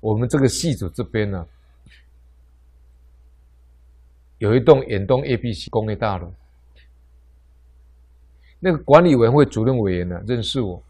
[0.00, 1.46] 我们这个系组这边呢、
[4.38, 6.32] 有一栋远东 ABC 工业大楼，
[8.58, 10.82] 那个管理委员会主任委员呢、认识我，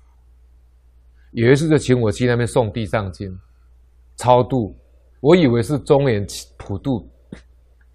[1.33, 3.37] 有一次就请我去那边送地藏经、
[4.17, 4.77] 超度，
[5.21, 6.25] 我以为是中元
[6.57, 7.09] 普渡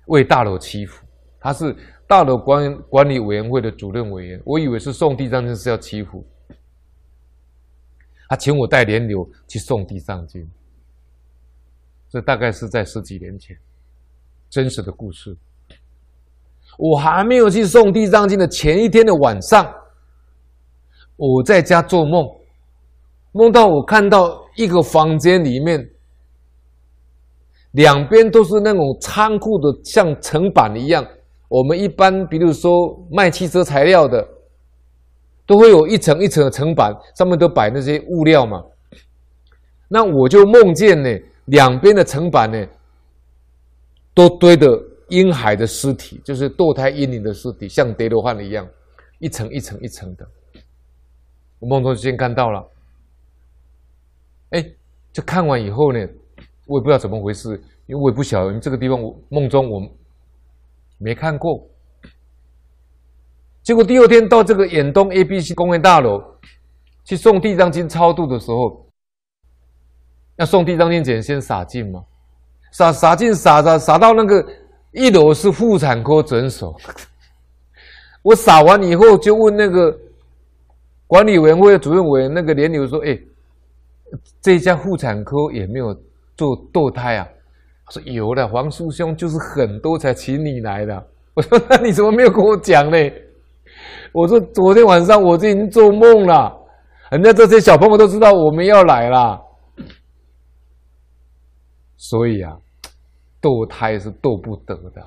[0.07, 1.05] 为大楼祈福，
[1.39, 1.73] 他是
[2.07, 6.25] 大楼管管理委员会的主任委员，我以为是送地藏经是要祈福，
[8.27, 10.45] 他请我带莲柳去送地藏经。
[12.15, 13.53] 这大概是在十几年前，
[14.49, 15.35] 真实的故事。
[16.77, 19.69] 我还没有去送地藏经的前一天的晚上，
[21.17, 22.25] 我在家做梦，
[23.33, 25.85] 梦到我看到一个房间里面，
[27.71, 31.05] 两边都是那种仓库的，像层板一样。
[31.49, 34.25] 我们一般，比如说卖汽车材料的，
[35.45, 38.63] 都会有一层一层的层板，上面都摆那些物料嘛。
[39.89, 41.09] 那我就梦见呢。
[41.45, 42.67] 两边的层板呢，
[44.13, 48.67] 都堆着婴孩的尸体，就是堕胎婴灵的尸体，像叠罗汉一样，
[49.19, 50.27] 一层一层一层的。
[51.59, 52.67] 我梦中先看到了，
[54.49, 54.65] 哎，
[55.13, 55.99] 就看完以后呢，
[56.65, 57.49] 我也不知道怎么回事，
[57.85, 59.81] 因为我也不晓得，这个地方我梦中我
[60.97, 61.63] 没看过。
[63.61, 66.23] 结果第二天到这个远东 ABC 公园大楼
[67.03, 68.83] 去送地藏经超度的时候。
[70.37, 72.01] 要送地藏经前先洒进吗？
[72.71, 74.45] 洒洒进洒洒洒到那个
[74.91, 76.75] 一楼是妇产科诊所。
[78.21, 79.97] 我洒完以后就问那个
[81.07, 83.17] 管理委员会的主任委员那个连友说：“哎，
[84.41, 85.93] 这家妇产科也没有
[86.35, 87.25] 做堕胎啊？”
[87.87, 92.97] 他说：“有了，黄叔兄就是很多才请你来的。”我说：“那你怎么没有跟我讲呢？”
[94.11, 96.51] 我说：“昨天晚上我就已经做梦了，
[97.11, 99.39] 人家这些小朋友都知道我们要来了。”
[101.97, 102.57] 所以啊，
[103.41, 105.05] 堕胎是堕不得的。